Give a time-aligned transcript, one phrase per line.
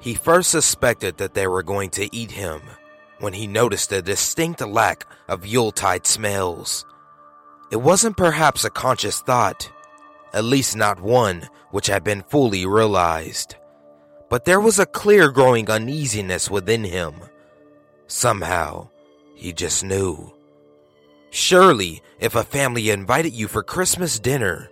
[0.00, 2.62] He first suspected that they were going to eat him
[3.20, 6.86] when he noticed a distinct lack of Yuletide smells.
[7.70, 9.70] It wasn't perhaps a conscious thought,
[10.32, 13.56] at least not one which had been fully realized,
[14.30, 17.14] but there was a clear growing uneasiness within him.
[18.06, 18.88] Somehow,
[19.34, 20.32] he just knew.
[21.28, 24.69] Surely, if a family invited you for Christmas dinner,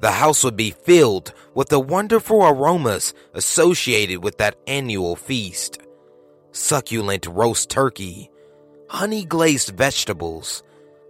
[0.00, 5.78] the house would be filled with the wonderful aromas associated with that annual feast.
[6.52, 8.30] Succulent roast turkey,
[8.88, 10.62] honey glazed vegetables,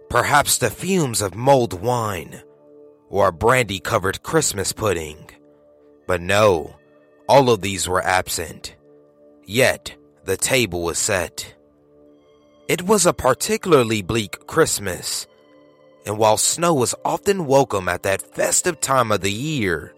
[0.09, 2.41] perhaps the fumes of mulled wine,
[3.09, 5.29] or a brandy covered Christmas pudding.
[6.07, 6.75] But no,
[7.27, 8.75] all of these were absent.
[9.45, 11.55] Yet, the table was set.
[12.67, 15.27] It was a particularly bleak Christmas,
[16.05, 19.93] and while snow was often welcome at that festive time of the year,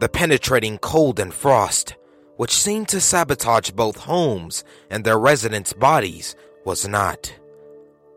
[0.00, 1.96] the penetrating cold and frost,
[2.36, 7.34] which seemed to sabotage both homes and their residents' bodies, was not.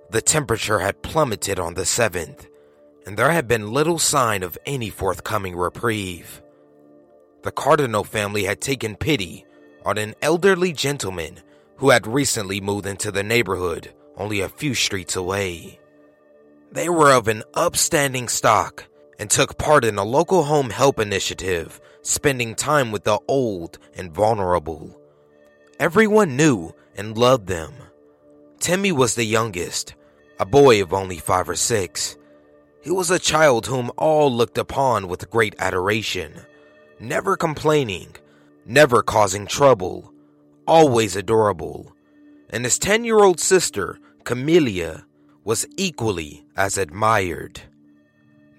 [0.09, 2.47] The temperature had plummeted on the 7th,
[3.05, 6.41] and there had been little sign of any forthcoming reprieve.
[7.41, 9.45] The Cardinal family had taken pity
[9.85, 11.41] on an elderly gentleman
[11.77, 15.79] who had recently moved into the neighborhood only a few streets away.
[16.73, 18.85] They were of an upstanding stock
[19.19, 24.11] and took part in a local home help initiative, spending time with the old and
[24.11, 24.99] vulnerable.
[25.79, 27.73] Everyone knew and loved them.
[28.59, 29.93] Timmy was the youngest,
[30.39, 32.17] a boy of only five or six.
[32.81, 36.41] He was a child whom all looked upon with great adoration,
[36.99, 38.15] never complaining,
[38.65, 40.11] never causing trouble,
[40.65, 41.93] always adorable.
[42.49, 45.05] And his 10 year old sister, Camellia,
[45.43, 47.61] was equally as admired.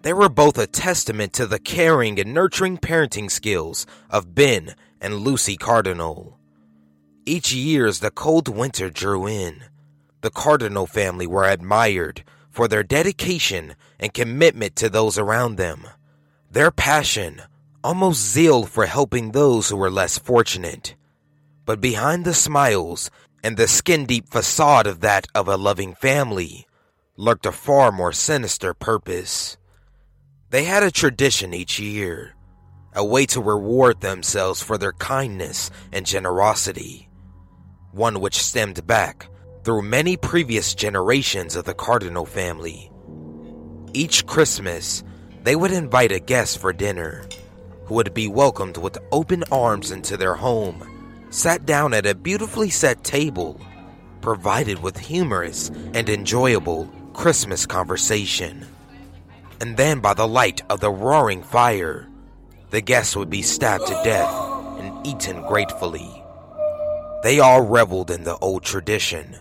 [0.02, 5.20] They were both a testament to the caring and nurturing parenting skills of Ben and
[5.20, 6.38] Lucy Cardinal.
[7.24, 9.64] Each year as the cold winter drew in,
[10.20, 15.86] the Cardinal family were admired for their dedication and commitment to those around them,
[16.50, 17.42] their passion,
[17.82, 20.94] almost zeal for helping those who were less fortunate.
[21.64, 23.10] But behind the smiles
[23.42, 26.66] and the skin deep facade of that of a loving family
[27.16, 29.56] lurked a far more sinister purpose.
[30.50, 32.34] They had a tradition each year,
[32.92, 37.08] a way to reward themselves for their kindness and generosity,
[37.92, 39.28] one which stemmed back
[39.62, 42.90] through many previous generations of the Cardinal family.
[43.92, 45.04] Each Christmas,
[45.44, 47.26] they would invite a guest for dinner
[47.84, 50.82] who would be welcomed with open arms into their home,
[51.30, 53.60] sat down at a beautifully set table,
[54.20, 58.66] provided with humorous and enjoyable Christmas conversation.
[59.60, 62.08] And then, by the light of the roaring fire,
[62.70, 64.34] the guests would be stabbed to death
[64.78, 66.22] and eaten gratefully.
[67.22, 69.38] They all reveled in the old tradition,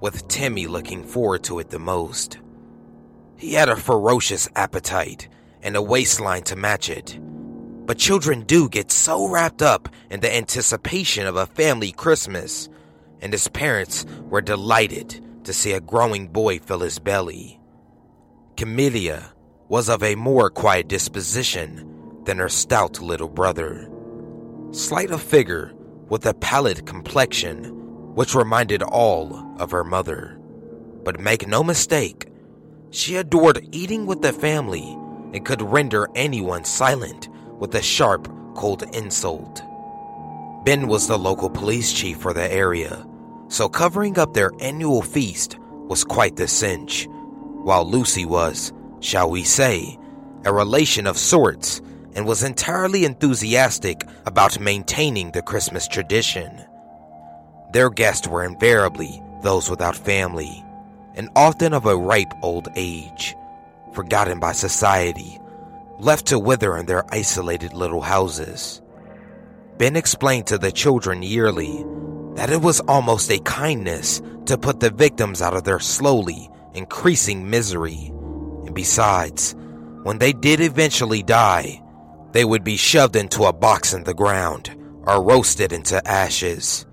[0.00, 2.38] with Timmy looking forward to it the most.
[3.38, 5.28] He had a ferocious appetite
[5.62, 7.18] and a waistline to match it.
[7.86, 12.68] But children do get so wrapped up in the anticipation of a family Christmas,
[13.20, 17.60] and his parents were delighted to see a growing boy fill his belly.
[18.56, 19.32] Camellia
[19.68, 23.88] was of a more quiet disposition than her stout little brother.
[24.70, 25.72] Slight of figure,
[26.08, 27.64] with a pallid complexion,
[28.14, 30.38] which reminded all of her mother.
[31.04, 32.28] But make no mistake,
[32.90, 34.96] she adored eating with the family
[35.32, 39.62] and could render anyone silent with a sharp, cold insult.
[40.64, 43.06] Ben was the local police chief for the area
[43.52, 47.06] so covering up their annual feast was quite the cinch,
[47.62, 49.98] while Lucy was, shall we say,
[50.46, 51.82] a relation of sorts
[52.14, 56.64] and was entirely enthusiastic about maintaining the Christmas tradition.
[57.74, 60.64] Their guests were invariably those without family,
[61.14, 63.36] and often of a ripe old age,
[63.92, 65.38] forgotten by society,
[65.98, 68.80] left to wither in their isolated little houses.
[69.76, 71.84] Ben explained to the children yearly
[72.34, 77.48] that it was almost a kindness to put the victims out of their slowly increasing
[77.48, 78.10] misery.
[78.64, 79.54] And besides,
[80.02, 81.82] when they did eventually die,
[82.32, 84.74] they would be shoved into a box in the ground
[85.06, 86.86] or roasted into ashes.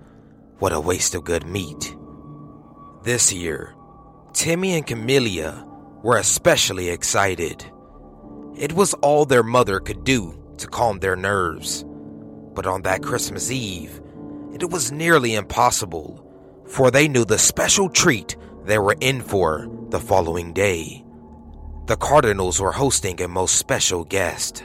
[0.58, 1.96] What a waste of good meat.
[3.02, 3.74] This year,
[4.34, 5.66] Timmy and Camellia
[6.02, 7.64] were especially excited.
[8.56, 11.84] It was all their mother could do to calm their nerves.
[12.54, 14.00] But on that Christmas Eve,
[14.62, 16.26] it was nearly impossible,
[16.66, 21.04] for they knew the special treat they were in for the following day.
[21.86, 24.64] The Cardinals were hosting a most special guest.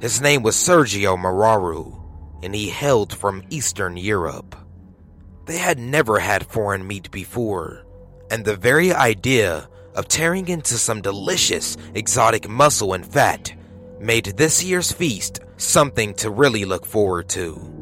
[0.00, 2.02] His name was Sergio Mararu,
[2.42, 4.54] and he hailed from Eastern Europe.
[5.46, 7.86] They had never had foreign meat before,
[8.30, 13.54] and the very idea of tearing into some delicious exotic muscle and fat
[13.98, 17.75] made this year's feast something to really look forward to.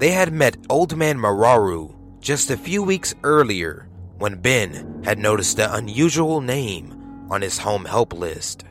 [0.00, 3.86] They had met Old Man Mararu just a few weeks earlier
[4.16, 8.64] when Ben had noticed the unusual name on his home help list.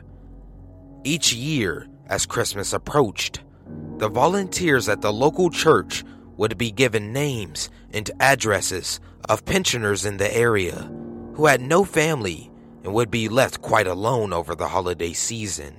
[1.04, 3.42] Each year, as Christmas approached,
[3.98, 6.02] the volunteers at the local church
[6.36, 8.98] would be given names and addresses
[9.28, 10.90] of pensioners in the area
[11.34, 12.50] who had no family
[12.82, 15.76] and would be left quite alone over the holiday season.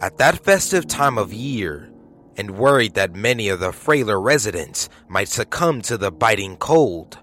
[0.00, 1.90] At that festive time of year,
[2.36, 7.18] and worried that many of the frailer residents might succumb to the biting cold,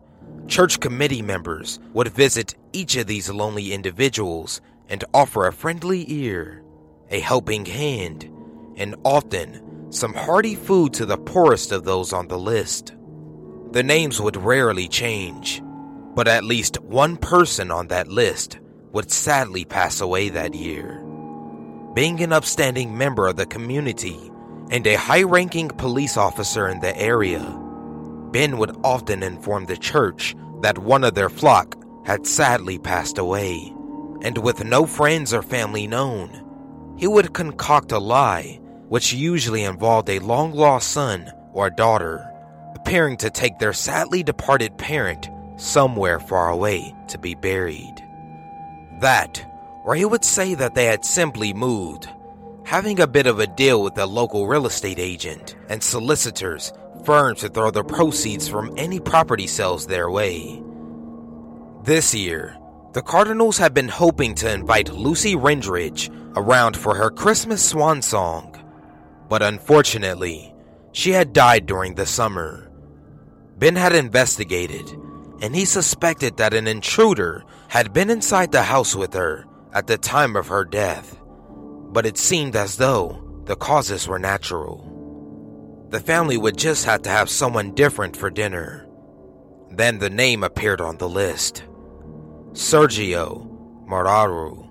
[0.48, 6.63] church committee members would visit each of these lonely individuals and offer a friendly ear,
[7.10, 8.30] a helping hand,
[8.75, 12.94] and often some hearty food to the poorest of those on the list.
[13.71, 15.62] The names would rarely change,
[16.16, 18.59] but at least one person on that list
[18.92, 21.00] would sadly pass away that year.
[21.94, 24.31] Being an upstanding member of the community
[24.74, 27.40] and a high ranking police officer in the area,
[28.31, 31.78] Ben would often inform the church that one of their flock
[32.08, 33.72] had sadly passed away,
[34.24, 38.60] and with no friends or family known, he would concoct a lie,
[38.90, 42.28] which usually involved a long lost son or daughter
[42.76, 48.04] appearing to take their sadly departed parent somewhere far away to be buried.
[49.02, 49.46] That
[49.84, 52.10] or he would say that they had simply moved,
[52.65, 56.71] having a bit of a deal with a local real estate agent and solicitors
[57.06, 60.62] firms to throw the proceeds from any property sales their way.
[61.83, 62.57] This year,
[62.94, 68.56] the Cardinals had been hoping to invite Lucy Rendridge around for her Christmas swan song,
[69.27, 70.54] but unfortunately,
[70.94, 72.71] she had died during the summer.
[73.57, 74.88] Ben had investigated,
[75.42, 79.98] and he suspected that an intruder had been inside the house with her at the
[79.98, 81.19] time of her death,
[81.94, 84.90] but it seemed as though the causes were natural.
[85.90, 88.88] The family would just have to have someone different for dinner.
[89.69, 91.63] Then the name appeared on the list
[92.54, 93.48] Sergio
[93.88, 94.68] Mararu,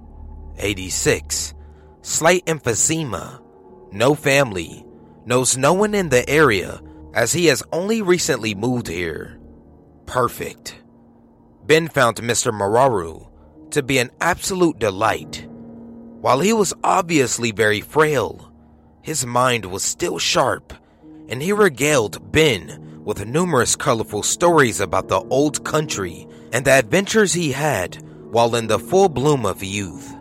[0.58, 1.54] 86,
[2.02, 3.40] slight emphysema,
[3.92, 4.84] no family,
[5.24, 6.80] knows no one in the area
[7.14, 9.38] as he has only recently moved here.
[10.06, 10.82] Perfect.
[11.64, 12.52] Ben found Mr.
[12.52, 13.30] Mararu
[13.70, 15.46] to be an absolute delight.
[16.22, 18.52] While he was obviously very frail,
[19.02, 20.72] his mind was still sharp,
[21.28, 27.32] and he regaled Ben with numerous colorful stories about the old country and the adventures
[27.32, 27.96] he had
[28.30, 30.14] while in the full bloom of youth.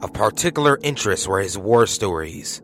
[0.00, 2.62] Of particular interest were his war stories,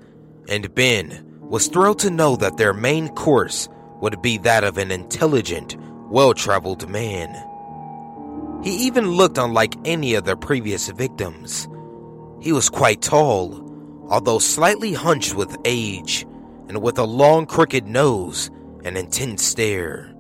[0.48, 3.68] and Ben was thrilled to know that their main course
[4.00, 5.76] would be that of an intelligent,
[6.12, 7.34] well traveled man.
[8.62, 11.66] He even looked unlike any of their previous victims.
[12.42, 16.26] He was quite tall, although slightly hunched with age,
[16.68, 18.50] and with a long crooked nose
[18.84, 20.12] and intense stare.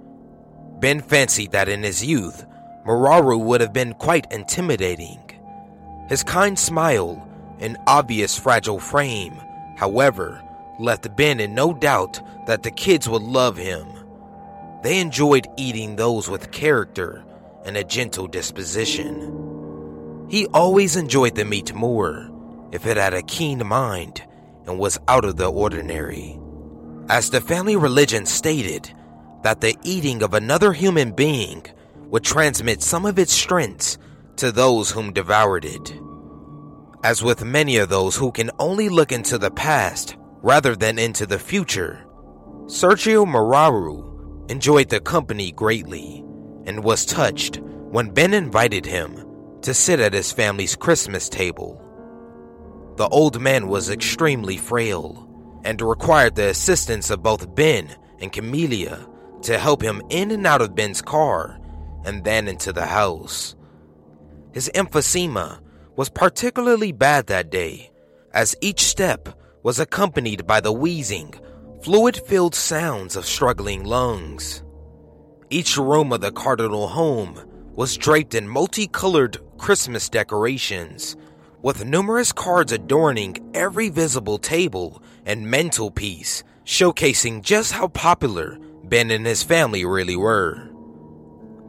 [0.78, 2.46] Ben fancied that in his youth,
[2.86, 5.18] Mararu would have been quite intimidating.
[6.08, 9.34] His kind smile and obvious fragile frame,
[9.76, 10.40] however,
[10.78, 13.86] left Ben in no doubt that the kids would love him.
[14.84, 17.24] They enjoyed eating those with character
[17.64, 19.61] and a gentle disposition.
[20.32, 22.30] He always enjoyed the meat more
[22.72, 24.22] if it had a keen mind
[24.66, 26.40] and was out of the ordinary.
[27.10, 28.90] As the family religion stated,
[29.42, 31.66] that the eating of another human being
[32.06, 33.98] would transmit some of its strengths
[34.36, 35.92] to those whom devoured it.
[37.04, 41.26] As with many of those who can only look into the past rather than into
[41.26, 42.06] the future,
[42.68, 46.24] Sergio Mararu enjoyed the company greatly
[46.64, 49.21] and was touched when Ben invited him
[49.62, 51.80] to sit at his family's Christmas table.
[52.96, 55.28] The old man was extremely frail
[55.64, 59.06] and required the assistance of both Ben and Camelia
[59.42, 61.58] to help him in and out of Ben's car
[62.04, 63.54] and then into the house.
[64.52, 65.60] His emphysema
[65.96, 67.90] was particularly bad that day,
[68.32, 69.28] as each step
[69.62, 71.34] was accompanied by the wheezing,
[71.82, 74.62] fluid filled sounds of struggling lungs.
[75.50, 77.38] Each room of the Cardinal home
[77.74, 81.16] was draped in multicolored Christmas decorations,
[81.62, 89.24] with numerous cards adorning every visible table and mantelpiece, showcasing just how popular Ben and
[89.24, 90.68] his family really were.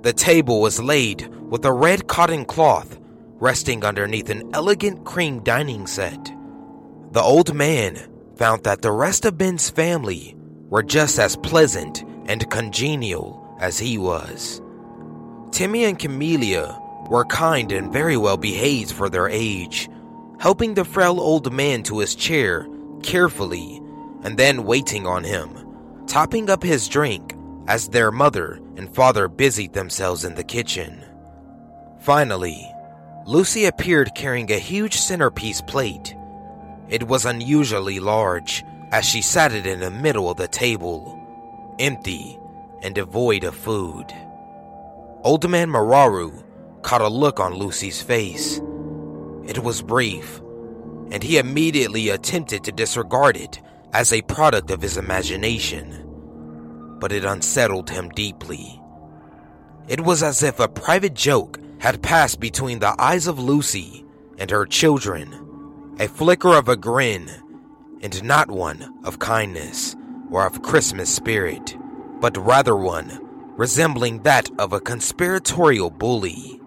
[0.01, 2.99] The table was laid with a red cotton cloth
[3.35, 6.33] resting underneath an elegant cream dining set.
[7.11, 10.35] The old man found that the rest of Ben's family
[10.67, 14.63] were just as pleasant and congenial as he was.
[15.51, 19.89] Timmy and Camellia were kind and very well behaved for their age,
[20.39, 22.67] helping the frail old man to his chair
[23.01, 23.81] carefully
[24.23, 25.49] and then waiting on him,
[26.07, 27.35] topping up his drink
[27.67, 31.03] as their mother and father busied themselves in the kitchen.
[31.99, 32.69] Finally,
[33.25, 36.15] Lucy appeared carrying a huge centerpiece plate.
[36.89, 41.19] It was unusually large as she sat it in the middle of the table,
[41.79, 42.37] empty
[42.81, 44.13] and devoid of food.
[45.23, 46.43] Old Man Mararu
[46.83, 48.61] caught a look on Lucy's face.
[49.45, 50.39] It was brief,
[51.11, 53.61] and he immediately attempted to disregard it
[53.93, 56.05] as a product of his imagination.
[56.99, 58.81] But it unsettled him deeply.
[59.87, 64.05] It was as if a private joke had passed between the eyes of Lucy
[64.37, 67.29] and her children, a flicker of a grin,
[68.01, 69.95] and not one of kindness
[70.31, 71.77] or of Christmas spirit,
[72.19, 73.19] but rather one
[73.55, 76.59] resembling that of a conspiratorial bully.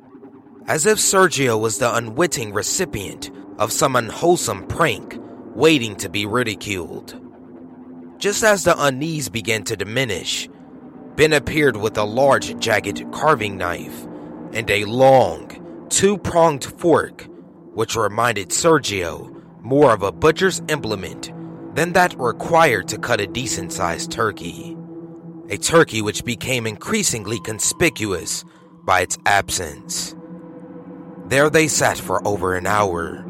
[0.69, 5.17] As if Sergio was the unwitting recipient of some unwholesome prank
[5.55, 7.21] waiting to be ridiculed.
[8.19, 10.49] Just as the unease began to diminish,
[11.15, 14.07] Ben appeared with a large, jagged carving knife
[14.53, 17.29] and a long, two pronged fork,
[17.75, 19.33] which reminded Sergio
[19.63, 21.33] more of a butcher's implement
[21.77, 24.77] than that required to cut a decent sized turkey.
[25.49, 28.45] A turkey which became increasingly conspicuous
[28.85, 30.17] by its absence.
[31.29, 33.25] There they sat for over an hour,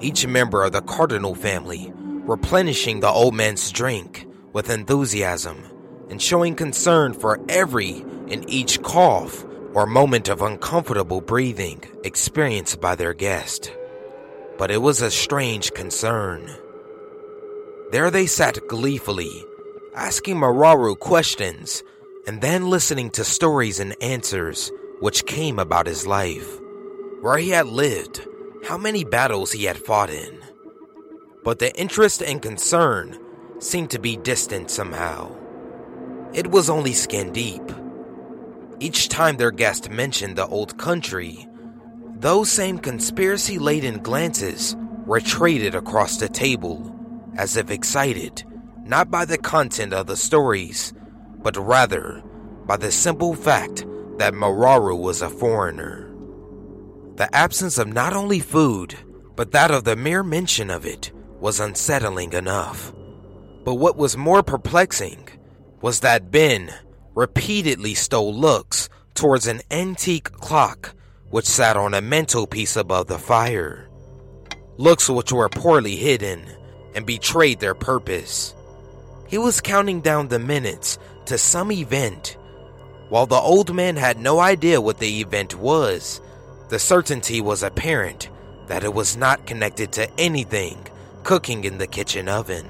[0.00, 5.64] each member of the Cardinal family replenishing the old man's drink with enthusiasm
[6.08, 12.94] and showing concern for every and each cough or moment of uncomfortable breathing experienced by
[12.94, 13.72] their guest.
[14.56, 16.48] But it was a strange concern.
[17.90, 19.44] There they sat gleefully,
[19.96, 21.82] asking Mararu questions
[22.28, 26.60] and then listening to stories and answers which came about his life,
[27.20, 28.26] where he had lived,
[28.66, 30.40] how many battles he had fought in.
[31.44, 33.18] But the interest and concern
[33.58, 35.36] seemed to be distant somehow.
[36.32, 37.62] It was only skin deep
[38.80, 41.46] each time their guest mentioned the old country,
[42.16, 44.74] those same conspiracy laden glances
[45.06, 46.94] retreated across the table,
[47.36, 48.42] as if excited,
[48.84, 50.94] not by the content of the stories,
[51.42, 52.22] but rather
[52.66, 53.84] by the simple fact
[54.16, 56.09] that Mararu was a foreigner.
[57.20, 58.96] The absence of not only food,
[59.36, 62.94] but that of the mere mention of it was unsettling enough.
[63.62, 65.28] But what was more perplexing
[65.82, 66.72] was that Ben
[67.14, 70.94] repeatedly stole looks towards an antique clock
[71.28, 73.90] which sat on a mantelpiece above the fire.
[74.78, 76.40] Looks which were poorly hidden
[76.94, 78.54] and betrayed their purpose.
[79.28, 82.38] He was counting down the minutes to some event.
[83.10, 86.22] While the old man had no idea what the event was,
[86.70, 88.30] the certainty was apparent
[88.68, 90.78] that it was not connected to anything
[91.24, 92.66] cooking in the kitchen oven.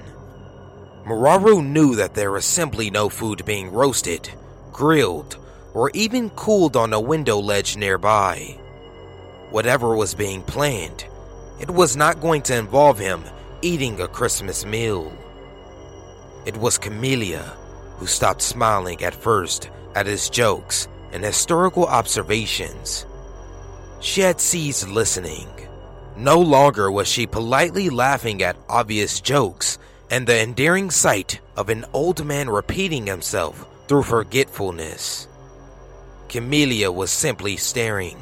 [1.05, 4.31] Mararu knew that there was simply no food being roasted,
[4.73, 5.37] grilled,
[5.75, 8.59] or even cooled on a window ledge nearby.
[9.51, 11.05] Whatever was being planned,
[11.61, 13.23] it was not going to involve him
[13.61, 15.13] eating a Christmas meal.
[16.47, 17.55] It was Camellia
[17.99, 23.05] who stopped smiling at first at his jokes and historical observations.
[24.01, 25.49] She had ceased listening.
[26.17, 29.79] No longer was she politely laughing at obvious jokes
[30.11, 35.29] and the endearing sight of an old man repeating himself through forgetfulness.
[36.29, 38.19] Camelia was simply staring,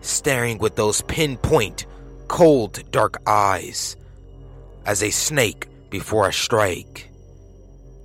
[0.00, 1.86] staring with those pinpoint,
[2.28, 3.96] cold, dark eyes,
[4.86, 7.10] as a snake before a strike.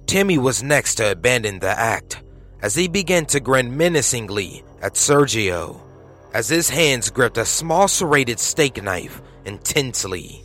[0.07, 2.21] Timmy was next to abandon the act
[2.61, 5.79] as he began to grin menacingly at Sergio
[6.33, 10.41] as his hands gripped a small serrated steak knife intensely.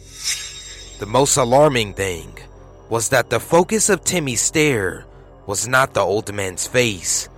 [0.99, 2.39] The most alarming thing
[2.89, 5.05] was that the focus of Timmy's stare
[5.47, 7.29] was not the old man's face,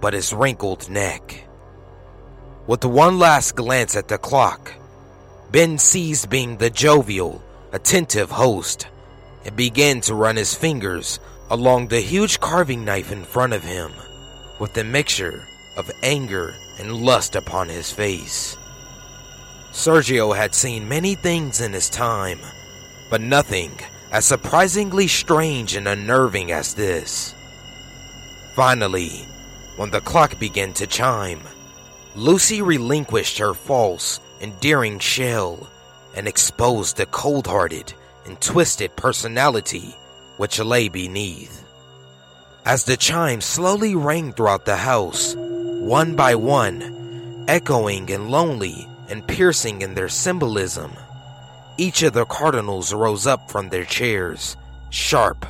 [0.00, 1.44] but his wrinkled neck.
[2.66, 4.72] With one last glance at the clock,
[5.50, 8.88] Ben ceased being the jovial, attentive host
[9.44, 11.20] and began to run his fingers
[11.50, 13.92] along the huge carving knife in front of him
[14.58, 15.44] with a mixture
[15.76, 18.56] of anger and lust upon his face.
[19.72, 22.38] Sergio had seen many things in his time,
[23.10, 23.72] but nothing
[24.12, 27.34] as surprisingly strange and unnerving as this.
[28.54, 29.26] Finally,
[29.76, 31.40] when the clock began to chime,
[32.14, 35.68] Lucy relinquished her false, endearing shell
[36.14, 37.92] and exposed the cold hearted
[38.24, 39.96] and twisted personality
[40.36, 41.64] which lay beneath.
[42.64, 45.34] As the chime slowly rang throughout the house,
[45.84, 50.90] one by one, echoing and lonely and piercing in their symbolism,
[51.76, 54.56] each of the cardinals rose up from their chairs,
[54.88, 55.44] sharp,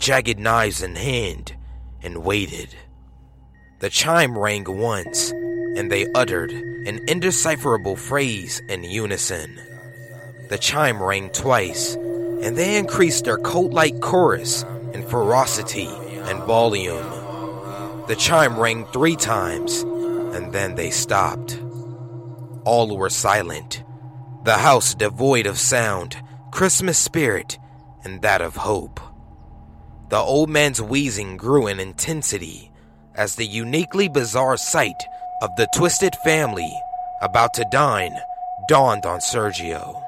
[0.00, 1.54] jagged knives in hand,
[2.02, 2.74] and waited.
[3.78, 9.60] The chime rang once, and they uttered an indecipherable phrase in unison.
[10.48, 17.15] The chime rang twice, and they increased their cult like chorus in ferocity and volume.
[18.08, 21.60] The chime rang three times, and then they stopped.
[22.64, 23.82] All were silent,
[24.44, 26.16] the house devoid of sound,
[26.52, 27.58] Christmas spirit,
[28.04, 29.00] and that of hope.
[30.08, 32.70] The old man's wheezing grew in intensity
[33.16, 35.02] as the uniquely bizarre sight
[35.42, 36.72] of the twisted family
[37.22, 38.16] about to dine
[38.68, 40.00] dawned on Sergio.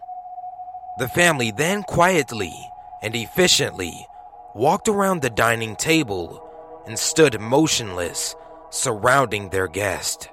[0.99, 2.55] The family then quietly
[3.02, 4.07] and efficiently
[4.55, 6.48] walked around the dining table
[6.88, 8.35] and stood motionless,
[8.71, 10.30] surrounding their guest.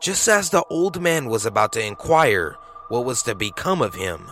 [0.00, 2.56] Just as the old man was about to inquire
[2.88, 4.30] what was to become of him,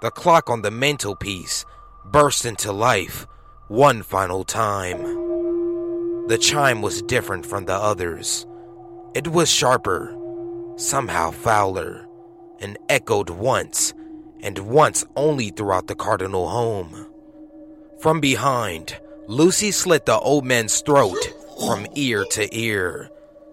[0.00, 1.66] the clock on the mantelpiece
[2.06, 3.26] burst into life
[3.68, 5.02] one final time.
[6.28, 8.46] The chime was different from the others.
[9.14, 10.16] It was sharper,
[10.76, 12.06] somehow fouler,
[12.58, 13.92] and echoed once,
[14.40, 17.06] and once only throughout the cardinal home.
[18.00, 18.98] From behind,
[19.28, 21.18] Lucy slit the old man's throat
[21.64, 23.08] from ear to ear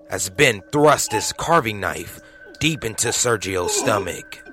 [0.10, 2.20] as Ben thrust his carving knife
[2.60, 4.44] deep into Sergio's stomach.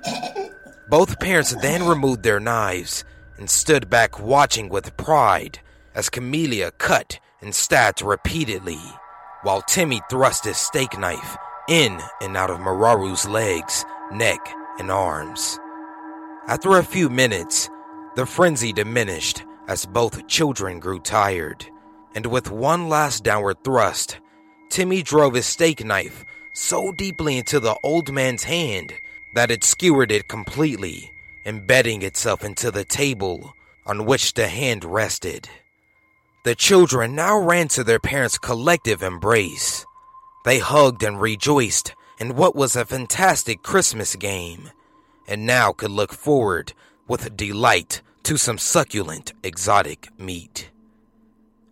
[0.89, 3.03] Both parents then removed their knives
[3.37, 5.59] and stood back watching with pride
[5.95, 8.79] as Camelia cut and stabbed repeatedly,
[9.41, 11.35] while Timmy thrust his steak knife
[11.67, 14.39] in and out of Mararu's legs, neck,
[14.77, 15.59] and arms.
[16.47, 17.69] After a few minutes,
[18.15, 21.65] the frenzy diminished as both children grew tired,
[22.15, 24.19] and with one last downward thrust,
[24.69, 28.93] Timmy drove his steak knife so deeply into the old man's hand
[29.33, 31.11] that it skewered it completely,
[31.45, 33.53] embedding itself into the table
[33.85, 35.47] on which the hand rested.
[36.43, 39.85] The children now ran to their parents' collective embrace.
[40.45, 44.71] They hugged and rejoiced in what was a fantastic Christmas game,
[45.27, 46.73] and now could look forward
[47.07, 50.69] with delight to some succulent exotic meat.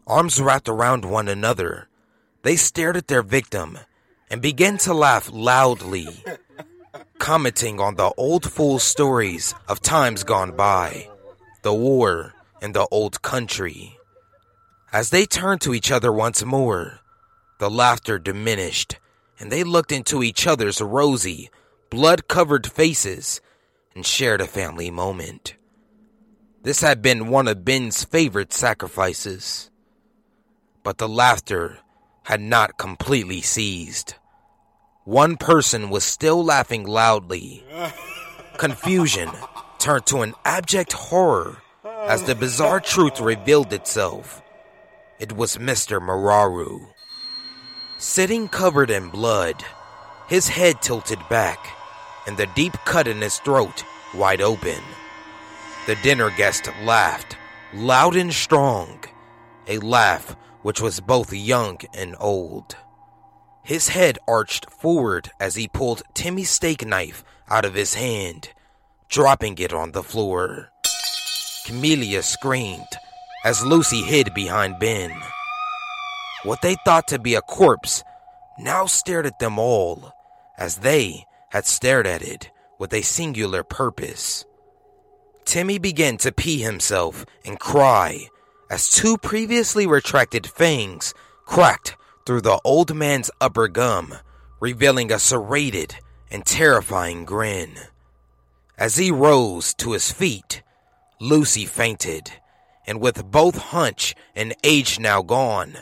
[0.07, 1.89] Arms wrapped around one another,
[2.43, 3.77] they stared at their victim
[4.29, 6.07] and began to laugh loudly,
[7.17, 11.09] commenting on the old fool stories of times gone by,
[11.61, 13.97] the war, and the old country.
[14.93, 17.01] As they turned to each other once more,
[17.59, 18.97] the laughter diminished,
[19.41, 21.49] and they looked into each other's rosy,
[21.89, 23.41] blood covered faces
[23.93, 25.55] and shared a family moment.
[26.65, 29.69] This had been one of Ben's favorite sacrifices.
[30.81, 31.77] But the laughter
[32.23, 34.15] had not completely ceased.
[35.03, 37.63] One person was still laughing loudly.
[38.57, 39.29] Confusion
[39.77, 41.61] turned to an abject horror
[42.07, 44.41] as the bizarre truth revealed itself.
[45.19, 46.01] It was Mr.
[46.01, 46.79] Mararu.
[47.99, 49.63] Sitting covered in blood,
[50.27, 51.59] his head tilted back,
[52.25, 53.83] and the deep cut in his throat
[54.15, 54.81] wide open.
[55.87, 57.37] The dinner guest laughed,
[57.71, 59.03] loud and strong,
[59.67, 62.75] a laugh which was both young and old.
[63.61, 68.49] His head arched forward as he pulled Timmy's steak knife out of his hand,
[69.09, 70.71] dropping it on the floor.
[71.67, 72.87] Camelia screamed
[73.43, 75.11] as Lucy hid behind Ben.
[76.43, 78.03] What they thought to be a corpse
[78.57, 80.13] now stared at them all,
[80.57, 84.45] as they had stared at it with a singular purpose.
[85.45, 88.29] Timmy began to pee himself and cry
[88.69, 91.13] as two previously retracted fangs
[91.45, 94.15] cracked through the old man's upper gum,
[94.59, 95.95] revealing a serrated
[96.31, 97.75] and terrifying grin.
[98.77, 100.63] As he rose to his feet,
[101.21, 102.31] Lucy fainted,
[102.87, 105.77] and with both hunch and age now gone,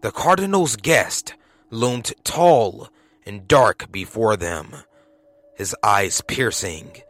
[0.00, 1.34] the Cardinal's guest
[1.70, 2.88] loomed tall
[3.26, 4.74] and dark before them,
[5.54, 7.03] his eyes piercing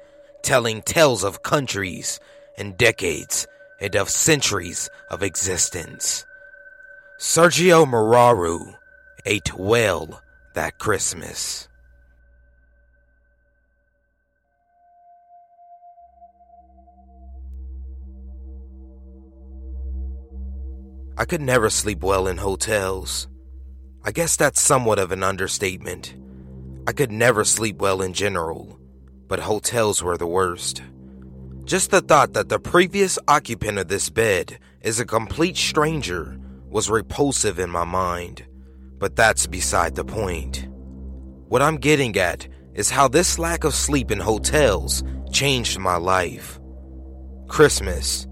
[0.45, 2.21] telling tales of countries
[2.57, 3.47] and decades
[3.81, 6.27] and of centuries of existence.
[7.19, 8.77] Sergio Mararu
[9.25, 10.23] ate well
[10.55, 11.69] that Christmas.
[21.17, 23.29] I could never sleep well in hotels.
[24.05, 26.15] I guess that's somewhat of an understatement.
[26.87, 28.79] I could never sleep well in general
[29.29, 30.83] but hotels were the worst.
[31.65, 36.91] Just the thought that the previous occupant of this bed is a complete stranger was
[36.91, 38.45] repulsive in my mind,
[38.99, 40.69] but that's beside the point.
[41.49, 46.61] What I'm getting at is how this lack of sleep in hotels changed my life.
[47.49, 48.27] Christmas.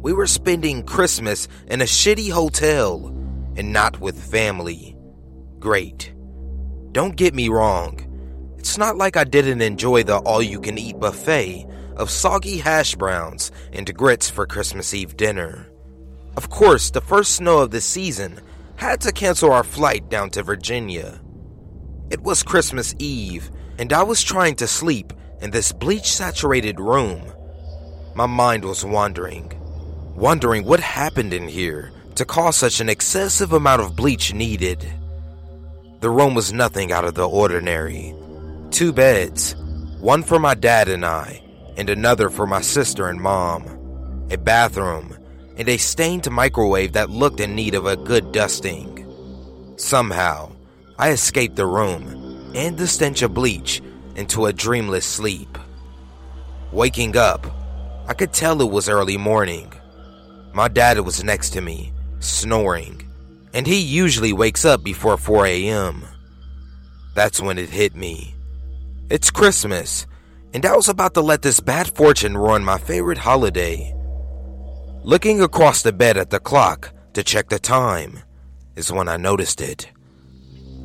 [0.00, 3.06] We were spending Christmas in a shitty hotel
[3.56, 4.96] and not with family.
[5.60, 6.12] Great.
[6.90, 8.11] Don't get me wrong.
[8.62, 12.94] It's not like I didn't enjoy the all you can eat buffet of soggy hash
[12.94, 15.68] browns and grits for Christmas Eve dinner.
[16.36, 18.40] Of course, the first snow of the season
[18.76, 21.20] had to cancel our flight down to Virginia.
[22.08, 27.20] It was Christmas Eve, and I was trying to sleep in this bleach saturated room.
[28.14, 29.52] My mind was wandering,
[30.14, 34.88] wondering what happened in here to cause such an excessive amount of bleach needed.
[35.98, 38.14] The room was nothing out of the ordinary.
[38.72, 39.54] Two beds,
[40.00, 41.42] one for my dad and I,
[41.76, 44.26] and another for my sister and mom.
[44.30, 45.14] A bathroom,
[45.58, 49.04] and a stained microwave that looked in need of a good dusting.
[49.76, 50.52] Somehow,
[50.98, 53.82] I escaped the room and the stench of bleach
[54.16, 55.58] into a dreamless sleep.
[56.72, 57.46] Waking up,
[58.08, 59.70] I could tell it was early morning.
[60.54, 63.06] My dad was next to me, snoring,
[63.52, 66.04] and he usually wakes up before 4 a.m.
[67.14, 68.34] That's when it hit me.
[69.12, 70.06] It's Christmas,
[70.54, 73.94] and I was about to let this bad fortune ruin my favorite holiday.
[75.02, 78.20] Looking across the bed at the clock to check the time
[78.74, 79.92] is when I noticed it.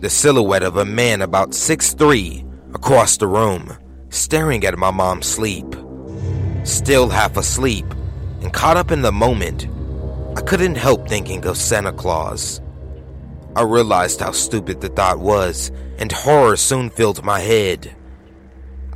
[0.01, 3.77] The silhouette of a man about six three across the room,
[4.09, 5.73] staring at my mom's sleep.
[6.65, 7.85] Still half asleep
[8.41, 9.69] and caught up in the moment,
[10.35, 12.59] I couldn't help thinking of Santa Claus.
[13.55, 17.96] I realized how stupid the thought was, and horror soon filled my head.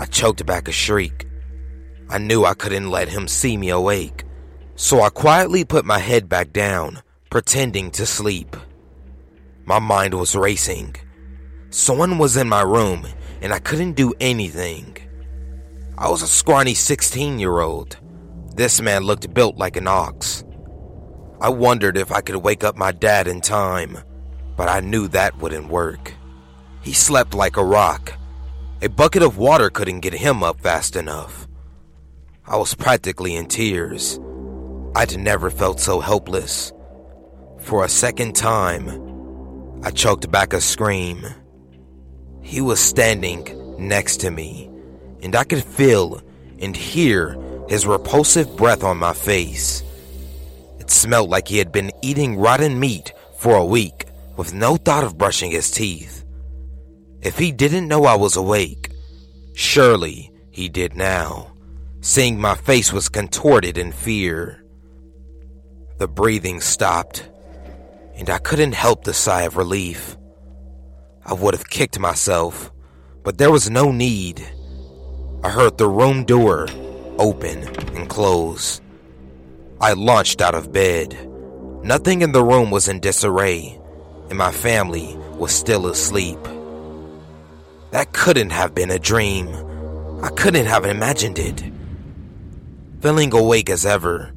[0.02, 1.28] I choked back a shriek.
[2.10, 4.26] I knew I couldn't let him see me awake
[4.82, 8.58] so I quietly put my head back down, pretending to sleep.
[9.64, 10.96] My mind was racing.
[11.70, 13.06] Someone was in my room,
[13.42, 14.98] and I couldn't do anything.
[16.00, 17.98] I was a scrawny 16 year old.
[18.56, 20.44] This man looked built like an ox.
[21.40, 24.00] I wondered if I could wake up my dad in time,
[24.58, 26.14] but I knew that wouldn't work.
[26.82, 28.14] He slept like a rock.
[28.84, 31.48] A bucket of water couldn't get him up fast enough.
[32.48, 34.20] I was practically in tears.
[34.96, 36.74] I'd never felt so helpless.
[37.60, 38.90] For a second time,
[39.84, 41.28] I choked back a scream.
[42.42, 43.46] He was standing
[43.78, 44.72] next to me,
[45.22, 46.20] and I could feel
[46.58, 47.38] and hear
[47.70, 49.84] his repulsive breath on my face.
[50.80, 55.04] It smelled like he had been eating rotten meat for a week with no thought
[55.04, 56.21] of brushing his teeth.
[57.22, 58.92] If he didn't know I was awake,
[59.54, 61.54] surely he did now,
[62.02, 64.64] seeing my face was contorted in fear.
[66.00, 67.30] The breathing stopped,
[68.16, 70.18] and I couldn't help the sigh of relief.
[71.24, 72.72] I would have kicked myself,
[73.24, 74.44] but there was no need.
[75.44, 76.68] I heard the room door
[77.20, 78.82] open and close.
[79.80, 81.30] I launched out of bed.
[81.84, 83.80] Nothing in the room was in disarray,
[84.30, 86.40] and my family was still asleep.
[87.92, 89.50] That couldn't have been a dream.
[90.24, 91.62] I couldn't have imagined it.
[93.02, 94.34] Feeling awake as ever,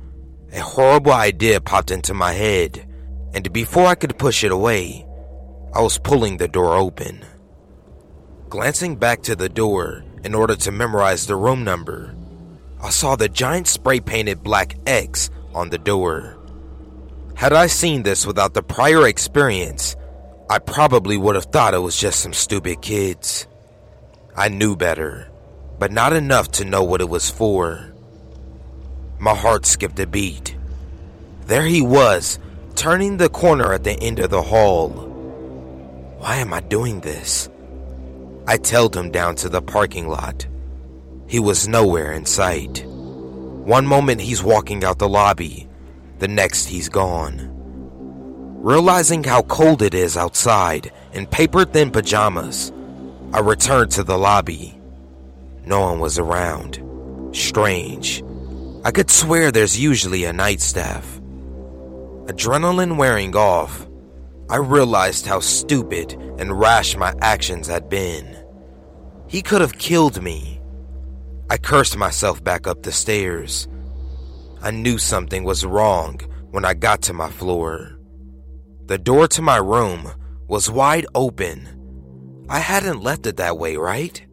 [0.53, 2.87] a horrible idea popped into my head,
[3.33, 5.07] and before I could push it away,
[5.73, 7.25] I was pulling the door open.
[8.49, 12.15] Glancing back to the door in order to memorize the room number,
[12.83, 16.39] I saw the giant spray painted black X on the door.
[17.35, 19.97] Had I seen this without the prior experience,
[20.49, 23.47] I probably would have thought it was just some stupid kids.
[24.37, 25.31] I knew better,
[25.79, 27.93] but not enough to know what it was for.
[29.19, 30.55] My heart skipped a beat.
[31.47, 32.39] There he was,
[32.75, 34.91] turning the corner at the end of the hall.
[36.19, 37.49] Why am I doing this?
[38.47, 40.47] I tailed him down to the parking lot.
[41.27, 42.85] He was nowhere in sight.
[42.85, 45.69] One moment he's walking out the lobby,
[46.19, 47.54] the next he's gone.
[48.65, 52.73] Realizing how cold it is outside in paper thin pajamas,
[53.35, 54.81] I returned to the lobby.
[55.67, 56.83] No one was around.
[57.37, 58.25] Strange.
[58.83, 61.21] I could swear there's usually a night staff.
[62.25, 63.87] Adrenaline wearing off,
[64.49, 68.35] I realized how stupid and rash my actions had been.
[69.29, 70.59] He could have killed me.
[71.51, 73.69] I cursed myself back up the stairs.
[74.63, 76.19] I knew something was wrong
[76.51, 77.94] when I got to my floor.
[78.87, 80.11] The door to my room
[80.47, 82.47] was wide open.
[82.49, 84.25] I hadn't left it that way, right?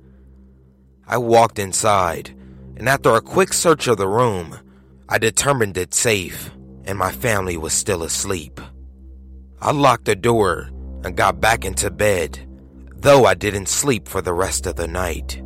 [1.07, 2.35] I walked inside
[2.81, 4.57] and after a quick search of the room,
[5.07, 6.49] I determined it safe
[6.85, 8.59] and my family was still asleep.
[9.61, 10.71] I locked the door
[11.03, 12.39] and got back into bed,
[12.95, 15.41] though I didn't sleep for the rest of the night.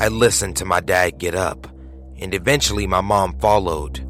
[0.00, 1.66] I listened to my dad get up,
[2.18, 4.06] and eventually my mom followed,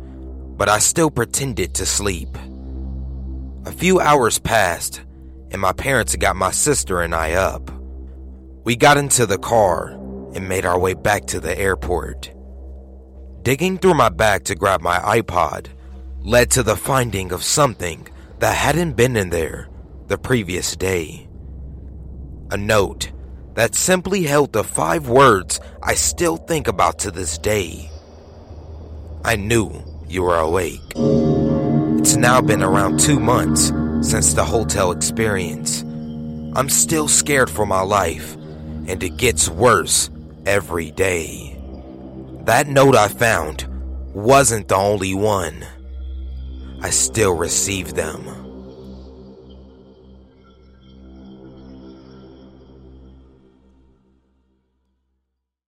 [0.57, 2.37] but I still pretended to sleep.
[3.67, 5.03] A few hours passed,
[5.51, 7.71] and my parents got my sister and I up.
[8.63, 9.89] We got into the car
[10.35, 12.31] and made our way back to the airport.
[13.43, 15.69] Digging through my bag to grab my iPod
[16.21, 18.07] led to the finding of something
[18.39, 19.69] that hadn't been in there
[20.09, 21.27] the previous day.
[22.51, 23.13] A note
[23.55, 27.91] that simply held the five words I still think about to this day.
[29.25, 29.73] I knew
[30.07, 31.34] you were awake.
[32.05, 35.81] It's now been around two months since the hotel experience.
[36.55, 40.11] I'm still scared for my life, and it gets worse
[40.45, 41.59] every day.
[42.43, 43.67] That note I found
[44.13, 45.65] wasn't the only one.
[46.83, 48.44] I still receive them.